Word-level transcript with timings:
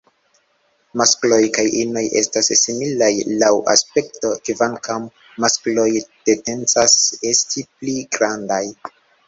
Maskloj 1.01 1.37
kaj 1.57 1.65
inoj 1.81 2.03
estas 2.21 2.49
similaj 2.61 3.11
laŭ 3.45 3.51
aspekto, 3.75 4.33
kvankam 4.51 5.07
maskloj 5.47 5.87
tendencas 6.33 6.99
esti 7.35 7.69
pli 7.71 7.99
grandaj. 8.19 8.63